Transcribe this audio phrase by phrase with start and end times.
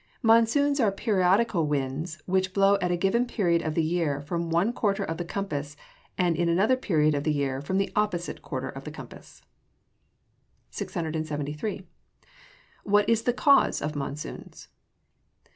[0.23, 4.73] _Monsoons are periodical winds which blow at a given period of the year from one
[4.73, 5.77] quarter of the compass,
[6.17, 9.43] and in another period of the year from the opposite quarter of the compass.
[10.71, 11.85] 673.
[12.83, 14.69] _What is the cause of monsoons?